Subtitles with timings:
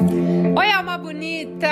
[0.00, 1.68] Oi, alma bonita!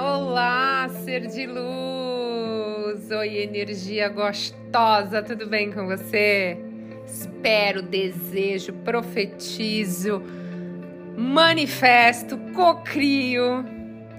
[0.00, 3.10] Olá, ser de luz!
[3.10, 6.56] Oi, energia gostosa, tudo bem com você?
[7.06, 10.22] Espero, desejo, profetizo,
[11.14, 13.62] manifesto, cocrio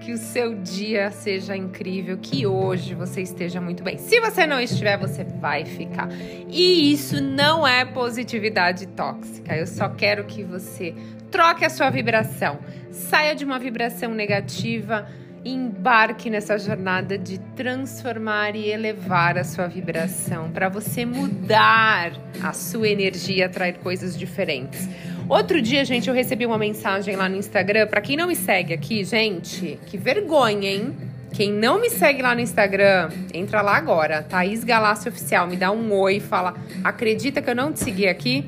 [0.00, 3.98] que o seu dia seja incrível, que hoje você esteja muito bem.
[3.98, 6.08] Se você não estiver, você vai ficar.
[6.48, 9.56] E isso não é positividade tóxica.
[9.56, 10.94] Eu só quero que você
[11.30, 12.58] troque a sua vibração.
[12.90, 15.06] Saia de uma vibração negativa
[15.44, 22.52] e embarque nessa jornada de transformar e elevar a sua vibração para você mudar a
[22.52, 24.88] sua energia, atrair coisas diferentes.
[25.28, 27.86] Outro dia, gente, eu recebi uma mensagem lá no Instagram.
[27.86, 30.94] Para quem não me segue aqui, gente, que vergonha, hein?
[31.32, 35.70] Quem não me segue lá no Instagram, entra lá agora, Thaís Galácio Oficial, me dá
[35.70, 38.44] um oi, fala, acredita que eu não te segui aqui?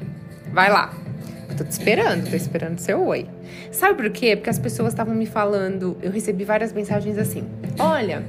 [0.52, 1.01] Vai lá.
[1.56, 3.26] Tô te esperando, tô esperando seu oi.
[3.70, 4.36] Sabe por quê?
[4.36, 7.44] Porque as pessoas estavam me falando, eu recebi várias mensagens assim:
[7.78, 8.22] olha,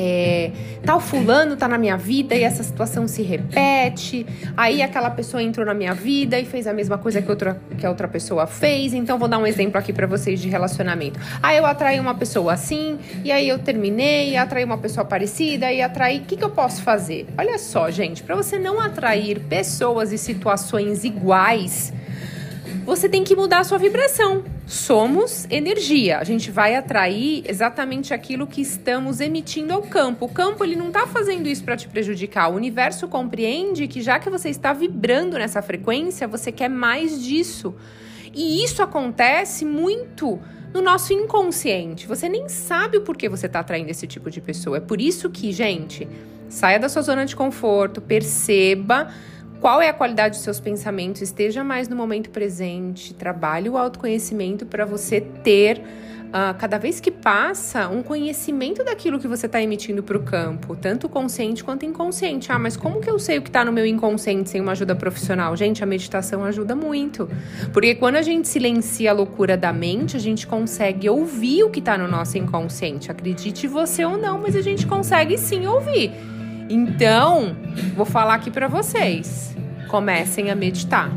[0.00, 0.52] é,
[0.84, 4.24] tal fulano tá na minha vida e essa situação se repete.
[4.56, 7.84] Aí aquela pessoa entrou na minha vida e fez a mesma coisa que, outra, que
[7.84, 8.94] a outra pessoa fez.
[8.94, 11.18] Então vou dar um exemplo aqui para vocês de relacionamento.
[11.42, 15.82] Aí eu atraí uma pessoa assim, e aí eu terminei, atraí uma pessoa parecida, e
[15.82, 16.18] atraí.
[16.18, 17.26] O que, que eu posso fazer?
[17.36, 21.92] Olha só, gente, para você não atrair pessoas e situações iguais
[22.84, 24.44] você tem que mudar a sua vibração.
[24.66, 26.18] Somos energia.
[26.18, 30.26] A gente vai atrair exatamente aquilo que estamos emitindo ao campo.
[30.26, 32.50] O campo ele não está fazendo isso para te prejudicar.
[32.50, 37.74] O universo compreende que já que você está vibrando nessa frequência, você quer mais disso.
[38.34, 40.38] E isso acontece muito
[40.72, 42.06] no nosso inconsciente.
[42.06, 44.76] Você nem sabe o porquê você está atraindo esse tipo de pessoa.
[44.76, 46.06] É por isso que, gente,
[46.48, 49.08] saia da sua zona de conforto, perceba
[49.60, 51.20] qual é a qualidade dos seus pensamentos?
[51.20, 55.78] Esteja mais no momento presente, trabalhe o autoconhecimento para você ter,
[56.28, 60.76] uh, cada vez que passa, um conhecimento daquilo que você está emitindo para o campo,
[60.76, 62.52] tanto consciente quanto inconsciente.
[62.52, 64.94] Ah, mas como que eu sei o que está no meu inconsciente sem uma ajuda
[64.94, 65.56] profissional?
[65.56, 67.28] Gente, a meditação ajuda muito.
[67.72, 71.80] Porque quando a gente silencia a loucura da mente, a gente consegue ouvir o que
[71.80, 73.10] está no nosso inconsciente.
[73.10, 76.37] Acredite você ou não, mas a gente consegue sim ouvir.
[76.68, 77.56] Então,
[77.94, 79.56] vou falar aqui para vocês.
[79.88, 81.10] Comecem a meditar.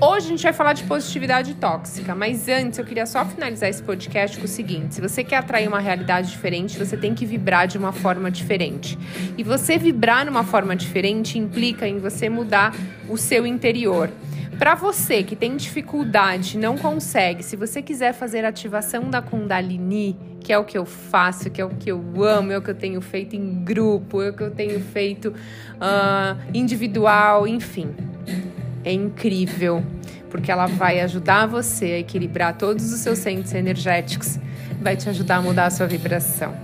[0.00, 3.82] Hoje a gente vai falar de positividade tóxica, mas antes eu queria só finalizar esse
[3.82, 7.68] podcast com o seguinte: se você quer atrair uma realidade diferente, você tem que vibrar
[7.68, 8.98] de uma forma diferente.
[9.38, 12.74] E você vibrar numa forma diferente implica em você mudar
[13.08, 14.10] o seu interior.
[14.58, 20.52] Para você que tem dificuldade, não consegue, se você quiser fazer ativação da Kundalini, que
[20.52, 22.74] é o que eu faço, que é o que eu amo, é o que eu
[22.74, 27.94] tenho feito em grupo, é o que eu tenho feito uh, individual, enfim,
[28.84, 29.84] é incrível,
[30.30, 34.38] porque ela vai ajudar você a equilibrar todos os seus centros energéticos,
[34.80, 36.54] vai te ajudar a mudar a sua vibração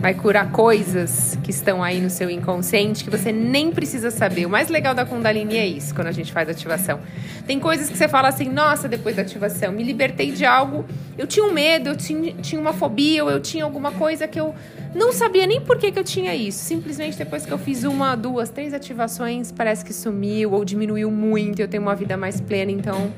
[0.00, 4.46] vai curar coisas que estão aí no seu inconsciente que você nem precisa saber.
[4.46, 7.00] O mais legal da Kundalini é isso, quando a gente faz ativação.
[7.46, 10.84] Tem coisas que você fala assim, nossa, depois da ativação, me libertei de algo,
[11.16, 14.38] eu tinha um medo, eu tinha, tinha uma fobia, ou eu tinha alguma coisa que
[14.38, 14.54] eu
[14.94, 16.64] não sabia nem por que, que eu tinha isso.
[16.64, 21.60] Simplesmente depois que eu fiz uma, duas, três ativações, parece que sumiu ou diminuiu muito,
[21.60, 23.12] eu tenho uma vida mais plena, então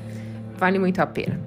[0.61, 1.39] vale muito a pena.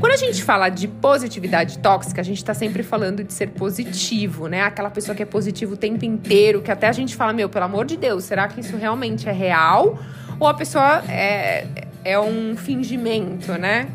[0.00, 4.48] Quando a gente fala de positividade tóxica, a gente tá sempre falando de ser positivo,
[4.48, 4.62] né?
[4.62, 7.66] Aquela pessoa que é positivo o tempo inteiro, que até a gente fala, meu, pelo
[7.66, 9.98] amor de Deus, será que isso realmente é real?
[10.40, 11.66] Ou a pessoa é,
[12.02, 13.88] é um fingimento, né?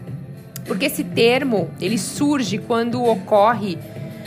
[0.66, 3.80] Porque esse termo, ele surge quando ocorre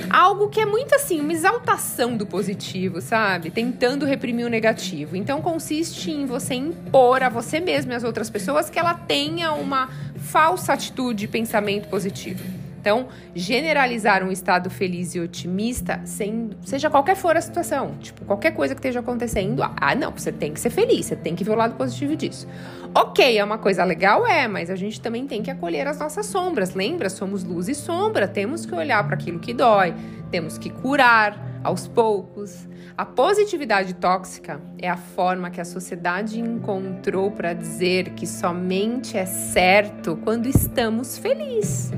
[0.09, 3.51] algo que é muito assim, uma exaltação do positivo, sabe?
[3.51, 5.17] Tentando reprimir o negativo.
[5.17, 9.53] Então consiste em você impor a você mesmo e às outras pessoas que ela tenha
[9.53, 12.60] uma falsa atitude e pensamento positivo.
[12.81, 18.53] Então, generalizar um estado feliz e otimista, sem, seja qualquer for a situação, tipo, qualquer
[18.53, 21.51] coisa que esteja acontecendo, ah, não, você tem que ser feliz, você tem que ver
[21.51, 22.49] o lado positivo disso.
[22.95, 26.27] Ok, é uma coisa legal, é, mas a gente também tem que acolher as nossas
[26.27, 26.75] sombras.
[26.75, 27.11] Lembra?
[27.11, 29.95] Somos luz e sombra, temos que olhar para aquilo que dói,
[30.31, 32.67] temos que curar aos poucos.
[32.97, 39.27] A positividade tóxica é a forma que a sociedade encontrou para dizer que somente é
[39.27, 41.93] certo quando estamos felizes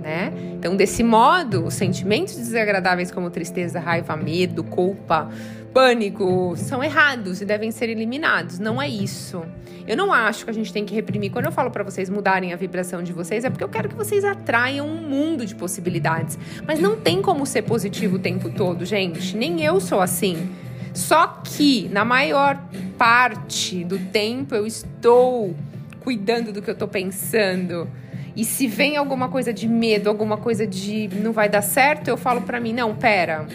[0.00, 0.32] né?
[0.54, 5.30] Então, desse modo, os sentimentos desagradáveis como tristeza, raiva, medo, culpa,
[5.72, 8.58] pânico são errados e devem ser eliminados.
[8.58, 9.42] Não é isso.
[9.86, 11.30] Eu não acho que a gente tem que reprimir.
[11.30, 13.94] Quando eu falo para vocês mudarem a vibração de vocês, é porque eu quero que
[13.94, 16.38] vocês atraiam um mundo de possibilidades.
[16.66, 19.36] Mas não tem como ser positivo o tempo todo, gente.
[19.36, 20.48] Nem eu sou assim.
[20.92, 22.60] Só que, na maior
[22.98, 25.54] parte do tempo, eu estou
[26.00, 27.88] cuidando do que eu estou pensando
[28.36, 32.16] E se vem alguma coisa de medo, alguma coisa de não vai dar certo, eu
[32.16, 33.46] falo para mim, não, pera,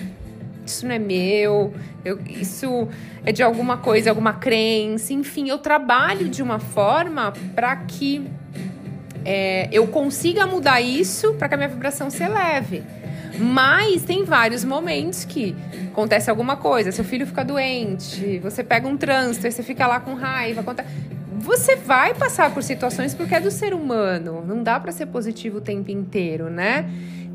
[0.65, 1.73] isso não é meu,
[2.03, 2.87] eu, isso
[3.25, 8.25] é de alguma coisa, alguma crença, enfim, eu trabalho de uma forma para que
[9.23, 12.83] é, eu consiga mudar isso para que a minha vibração se eleve.
[13.37, 15.55] Mas tem vários momentos que
[15.91, 19.99] acontece alguma coisa, seu filho fica doente, você pega um trânsito, aí você fica lá
[19.99, 20.63] com raiva.
[21.37, 24.43] Você vai passar por situações porque é do ser humano.
[24.45, 26.89] Não dá para ser positivo o tempo inteiro, né?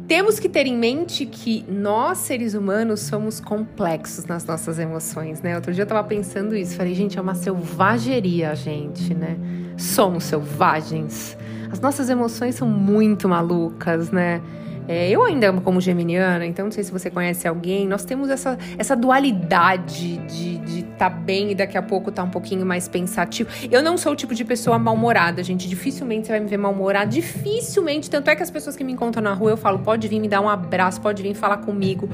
[0.08, 5.54] Temos que ter em mente que nós, seres humanos, somos complexos nas nossas emoções, né?
[5.54, 9.36] Outro dia eu tava pensando isso, falei, gente, é uma selvageria gente, né?
[9.76, 11.36] Somos selvagens.
[11.70, 14.40] As nossas emoções são muito malucas, né?
[14.90, 17.86] É, eu ainda amo como geminiana, então não sei se você conhece alguém.
[17.86, 22.28] Nós temos essa, essa dualidade de estar tá bem e daqui a pouco tá um
[22.28, 23.48] pouquinho mais pensativo.
[23.70, 25.68] Eu não sou o tipo de pessoa mal-humorada, gente.
[25.68, 27.08] Dificilmente você vai me ver mal-humorada.
[27.08, 28.10] Dificilmente.
[28.10, 30.26] Tanto é que as pessoas que me encontram na rua, eu falo, pode vir me
[30.26, 32.10] dar um abraço, pode vir falar comigo.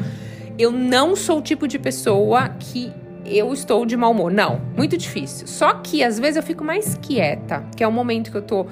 [0.58, 2.93] Eu não sou o tipo de pessoa que
[3.25, 4.31] eu estou de mau humor.
[4.31, 5.46] Não, muito difícil.
[5.46, 8.67] Só que às vezes eu fico mais quieta, que é o momento que eu tô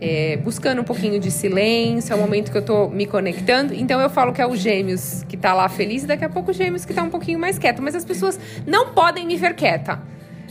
[0.00, 3.74] é, buscando um pouquinho de silêncio, é o momento que eu tô me conectando.
[3.74, 6.50] Então eu falo que é o gêmeos que tá lá feliz e daqui a pouco
[6.50, 7.82] o gêmeos que tá um pouquinho mais quieto.
[7.82, 10.00] Mas as pessoas não podem me ver quieta.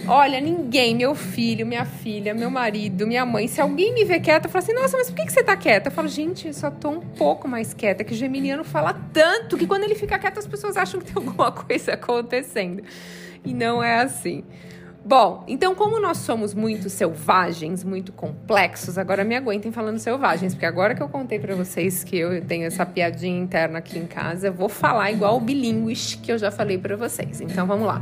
[0.08, 4.50] Olha, ninguém, meu filho, minha filha, meu marido, minha mãe, se alguém me vê quieta,
[4.50, 5.88] fala assim: nossa, mas por que, que você tá quieta?
[5.88, 9.58] Eu falo, gente, eu só tô um pouco mais quieta, que o geminiano fala tanto
[9.58, 12.84] que quando ele fica quieto as pessoas acham que tem alguma coisa acontecendo.
[13.46, 14.44] E não é assim.
[15.06, 20.66] Bom, então como nós somos muito selvagens, muito complexos, agora me aguentem falando selvagens, porque
[20.66, 24.48] agora que eu contei para vocês que eu tenho essa piadinha interna aqui em casa,
[24.48, 27.42] eu vou falar igual o bilíngues que eu já falei para vocês.
[27.42, 28.02] Então vamos lá.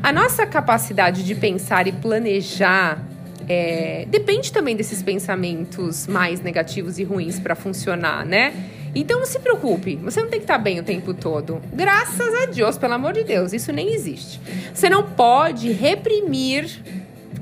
[0.00, 3.02] A nossa capacidade de pensar e planejar
[3.48, 8.52] é, depende também desses pensamentos mais negativos e ruins para funcionar, né?
[8.98, 11.60] Então não se preocupe, você não tem que estar bem o tempo todo.
[11.70, 14.40] Graças a Deus, pelo amor de Deus, isso nem existe.
[14.72, 16.82] Você não pode reprimir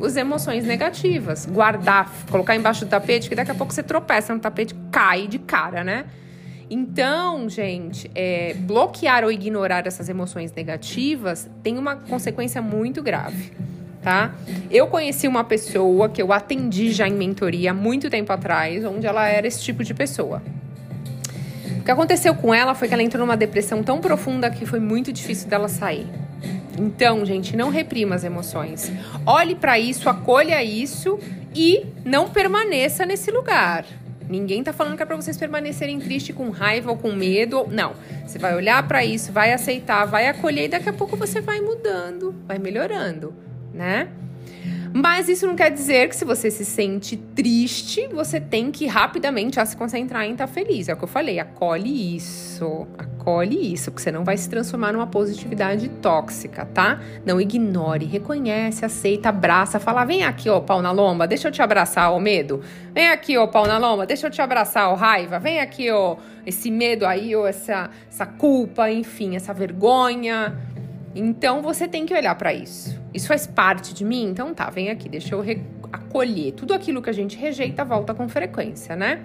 [0.04, 4.40] as emoções negativas, guardar, colocar embaixo do tapete, que daqui a pouco você tropeça no
[4.40, 6.06] tapete, cai de cara, né?
[6.68, 13.52] Então, gente, é, bloquear ou ignorar essas emoções negativas tem uma consequência muito grave,
[14.02, 14.34] tá?
[14.72, 19.28] Eu conheci uma pessoa que eu atendi já em mentoria muito tempo atrás, onde ela
[19.28, 20.42] era esse tipo de pessoa.
[21.84, 24.80] O que aconteceu com ela foi que ela entrou numa depressão tão profunda que foi
[24.80, 26.06] muito difícil dela sair.
[26.80, 28.90] Então, gente, não reprima as emoções.
[29.26, 31.18] Olhe para isso, acolha isso
[31.54, 33.84] e não permaneça nesse lugar.
[34.26, 37.68] Ninguém tá falando que é para vocês permanecerem triste com raiva ou com medo.
[37.70, 37.92] Não.
[38.26, 41.60] Você vai olhar para isso, vai aceitar, vai acolher e daqui a pouco você vai
[41.60, 43.34] mudando, vai melhorando,
[43.74, 44.08] né?
[44.96, 49.56] Mas isso não quer dizer que se você se sente triste, você tem que rapidamente
[49.56, 50.88] já se concentrar em estar feliz.
[50.88, 54.92] É o que eu falei, acolhe isso, acolhe isso, porque você não vai se transformar
[54.92, 57.00] numa positividade tóxica, tá?
[57.26, 61.60] Não ignore, reconhece, aceita, abraça, fala, vem aqui, ó, pau na lomba, deixa eu te
[61.60, 62.62] abraçar, ó, medo.
[62.94, 65.40] Vem aqui, ó, pau na lomba, deixa eu te abraçar, ó, raiva.
[65.40, 66.14] Vem aqui, ó,
[66.46, 70.56] esse medo aí, ó, essa, essa culpa, enfim, essa vergonha.
[71.14, 73.00] Então você tem que olhar para isso.
[73.12, 74.28] Isso faz parte de mim?
[74.30, 75.44] Então tá, vem aqui, deixa eu
[75.92, 76.52] acolher.
[76.52, 79.22] Tudo aquilo que a gente rejeita volta com frequência, né?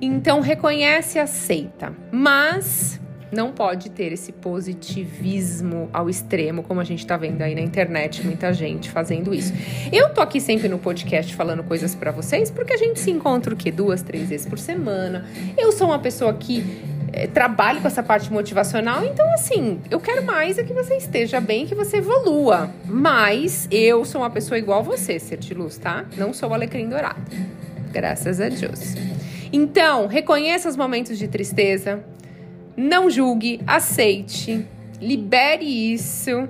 [0.00, 1.92] Então reconhece e aceita.
[2.10, 3.00] Mas
[3.32, 8.24] não pode ter esse positivismo ao extremo, como a gente tá vendo aí na internet,
[8.24, 9.54] muita gente fazendo isso.
[9.90, 13.54] Eu tô aqui sempre no podcast falando coisas para vocês, porque a gente se encontra
[13.54, 13.70] o quê?
[13.70, 15.24] Duas, três vezes por semana.
[15.56, 20.24] Eu sou uma pessoa que é, trabalho com essa parte motivacional, então assim, eu quero
[20.24, 22.70] mais é que você esteja bem, que você evolua.
[22.86, 26.06] Mas eu sou uma pessoa igual você, ser de luz, tá?
[26.16, 27.20] Não sou o alecrim dourado.
[27.92, 28.94] Graças a Deus.
[29.52, 32.02] Então, reconheça os momentos de tristeza,
[32.74, 34.66] não julgue, aceite,
[34.98, 36.48] libere isso.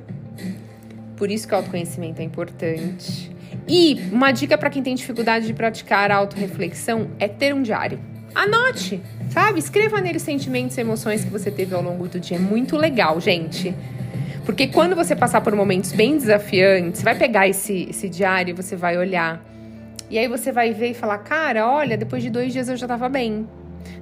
[1.17, 3.33] Por isso que o autoconhecimento é importante.
[3.67, 8.12] E uma dica para quem tem dificuldade de praticar a autorreflexão é ter um diário.
[8.35, 9.59] Anote, sabe?
[9.59, 12.37] Escreva nele os sentimentos e emoções que você teve ao longo do dia.
[12.37, 13.75] É muito legal, gente.
[14.45, 18.55] Porque quando você passar por momentos bem desafiantes, você vai pegar esse, esse diário e
[18.55, 19.45] você vai olhar.
[20.11, 22.87] E aí você vai ver e falar: cara, olha, depois de dois dias eu já
[22.87, 23.47] tava bem.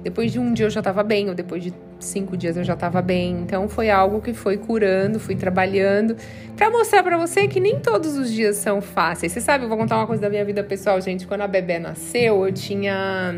[0.03, 2.75] Depois de um dia eu já tava bem, ou depois de cinco dias eu já
[2.75, 3.41] tava bem.
[3.41, 6.15] Então foi algo que foi curando, fui trabalhando,
[6.57, 9.31] para mostrar para você que nem todos os dias são fáceis.
[9.31, 11.27] Você sabe, eu vou contar uma coisa da minha vida pessoal, gente.
[11.27, 13.33] Quando a bebê nasceu, eu tinha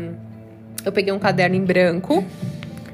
[0.84, 2.24] eu peguei um caderno em branco.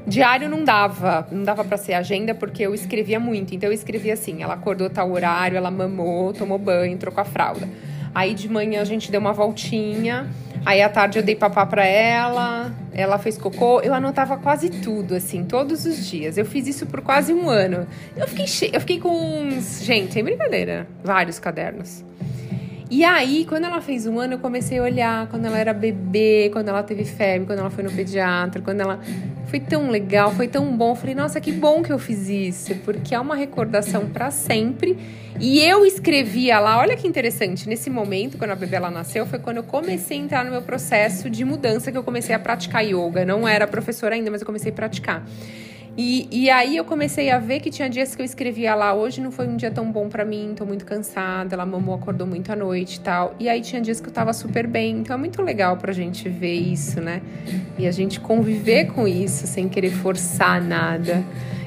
[0.05, 3.53] Diário não dava, não dava para ser agenda porque eu escrevia muito.
[3.53, 7.67] Então eu escrevia assim: ela acordou tal horário, ela mamou, tomou banho, trocou a fralda.
[8.13, 10.27] Aí de manhã a gente deu uma voltinha.
[10.65, 13.79] Aí à tarde eu dei papá pra ela, ela fez cocô.
[13.81, 16.37] Eu anotava quase tudo, assim, todos os dias.
[16.37, 17.87] Eu fiz isso por quase um ano.
[18.15, 18.69] Eu fiquei, che...
[18.71, 19.83] eu fiquei com uns.
[19.83, 22.03] Gente, sem brincadeira, vários cadernos.
[22.91, 26.49] E aí, quando ela fez um ano, eu comecei a olhar quando ela era bebê,
[26.51, 28.99] quando ela teve febre, quando ela foi no pediatra, quando ela.
[29.45, 30.89] Foi tão legal, foi tão bom.
[30.89, 34.97] Eu falei, nossa, que bom que eu fiz isso, porque é uma recordação para sempre.
[35.39, 39.39] E eu escrevia lá, olha que interessante, nesse momento, quando a bebê ela nasceu, foi
[39.39, 42.83] quando eu comecei a entrar no meu processo de mudança, que eu comecei a praticar
[42.85, 43.23] yoga.
[43.23, 45.25] Não era professora ainda, mas eu comecei a praticar.
[45.97, 49.19] E, e aí eu comecei a ver que tinha dias que eu escrevia lá, hoje
[49.19, 52.49] não foi um dia tão bom para mim, tô muito cansada, ela mamou, acordou muito
[52.51, 53.35] à noite e tal.
[53.37, 56.29] E aí tinha dias que eu tava super bem, então é muito legal pra gente
[56.29, 57.21] ver isso, né?
[57.77, 61.23] E a gente conviver com isso sem querer forçar nada.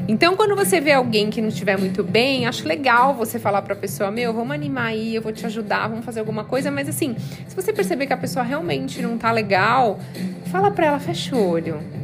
[0.07, 3.73] Então, quando você vê alguém que não estiver muito bem, acho legal você falar para
[3.73, 6.71] a pessoa: Meu, vamos animar aí, eu vou te ajudar, vamos fazer alguma coisa.
[6.71, 7.16] Mas, assim,
[7.47, 9.99] se você perceber que a pessoa realmente não tá legal,
[10.47, 12.03] fala para ela: fecha o olho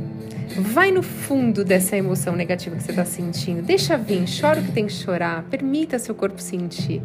[0.61, 3.63] Vai no fundo dessa emoção negativa que você está sentindo.
[3.63, 5.45] Deixa vir, chora o que tem que chorar.
[5.45, 7.03] Permita seu corpo sentir.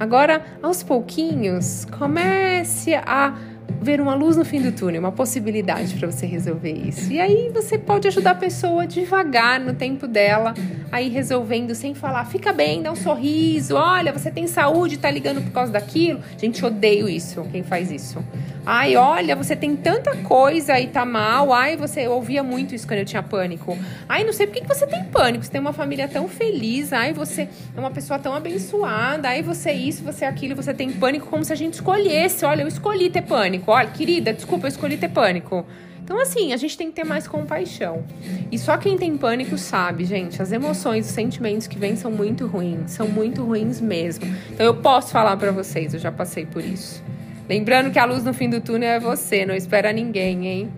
[0.00, 3.36] Agora, aos pouquinhos, comece a
[3.80, 7.12] ver uma luz no fim do túnel, uma possibilidade para você resolver isso.
[7.12, 10.54] E aí você pode ajudar a pessoa devagar no tempo dela,
[10.90, 15.42] aí resolvendo sem falar, fica bem, dá um sorriso, olha, você tem saúde, tá ligando
[15.42, 16.20] por causa daquilo.
[16.38, 18.22] Gente, odeio isso, quem faz isso.
[18.64, 21.52] Ai, olha, você tem tanta coisa e tá mal.
[21.52, 23.76] Ai, você eu ouvia muito isso quando eu tinha pânico.
[24.08, 25.44] Ai, não sei por que você tem pânico.
[25.44, 26.92] Você tem uma família tão feliz.
[26.92, 29.30] Ai, você é uma pessoa tão abençoada.
[29.30, 32.44] Ai, você é isso, você é aquilo, você tem pânico como se a gente escolhesse.
[32.44, 33.61] Olha, eu escolhi ter pânico.
[33.66, 35.64] Olha, querida, desculpa, eu escolhi ter pânico.
[36.04, 38.04] Então, assim, a gente tem que ter mais compaixão.
[38.50, 42.46] E só quem tem pânico sabe, gente, as emoções, os sentimentos que vêm são muito
[42.46, 44.24] ruins, são muito ruins mesmo.
[44.50, 47.02] Então, eu posso falar para vocês, eu já passei por isso.
[47.48, 50.70] Lembrando que a luz no fim do túnel é você, não espera ninguém, hein?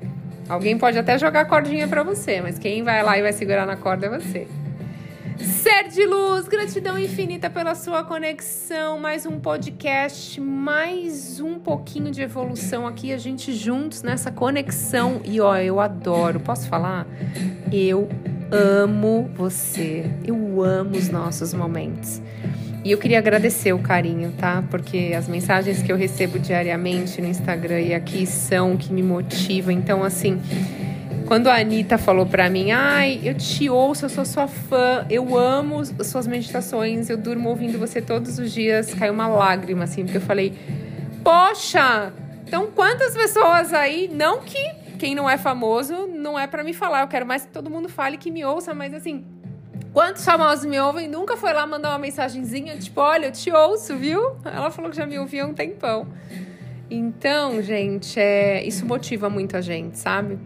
[0.48, 3.76] Alguém pode até jogar cordinha para você, mas quem vai lá e vai segurar na
[3.76, 4.46] corda é você.
[5.36, 8.98] Ser de luz, gratidão infinita pela sua conexão.
[9.00, 15.20] Mais um podcast, mais um pouquinho de evolução aqui, a gente juntos nessa conexão.
[15.24, 17.06] E ó, eu adoro, posso falar?
[17.72, 18.08] Eu
[18.52, 22.22] amo você, eu amo os nossos momentos.
[22.84, 24.62] E eu queria agradecer o carinho, tá?
[24.70, 29.72] Porque as mensagens que eu recebo diariamente no Instagram e aqui são que me motivam.
[29.72, 30.38] Então, assim,
[31.26, 35.36] quando a Anitta falou pra mim, ai, eu te ouço, eu sou sua fã, eu
[35.36, 40.04] amo as suas meditações, eu durmo ouvindo você todos os dias, caiu uma lágrima, assim,
[40.04, 40.52] porque eu falei,
[41.22, 42.12] poxa,
[42.46, 47.02] então quantas pessoas aí, não que quem não é famoso não é para me falar,
[47.02, 49.24] eu quero mais que todo mundo fale que me ouça, mas assim,
[49.94, 51.06] Quantos famosos me ouvem?
[51.06, 54.34] Nunca foi lá mandar uma mensagenzinha, tipo, olha, eu te ouço, viu?
[54.44, 56.08] Ela falou que já me ouvia há um tempão.
[56.90, 60.36] Então, gente, é, isso motiva muito a gente, sabe?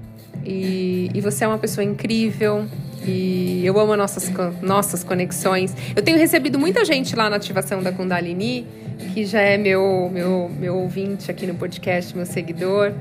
[0.49, 2.65] E, e você é uma pessoa incrível.
[3.07, 5.75] E eu amo nossas, nossas conexões.
[5.95, 8.67] Eu tenho recebido muita gente lá na ativação da Kundalini,
[9.13, 12.93] que já é meu, meu, meu ouvinte aqui no podcast, meu seguidor.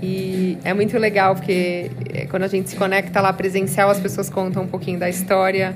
[0.00, 4.30] E é muito legal porque é, quando a gente se conecta lá presencial, as pessoas
[4.30, 5.74] contam um pouquinho da história.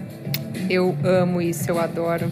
[0.71, 2.31] Eu amo isso, eu adoro.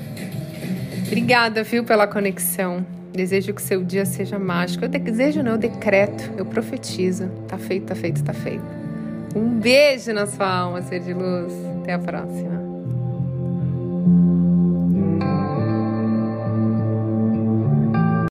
[1.07, 2.87] Obrigada, viu, pela conexão.
[3.13, 4.85] Desejo que seu dia seja mágico.
[4.85, 7.29] Eu desejo, não, eu decreto, eu profetizo.
[7.47, 8.84] Tá feito, tá feito, tá feito.
[9.35, 11.53] Um beijo na sua alma, ser de luz.
[11.83, 12.63] Até a próxima.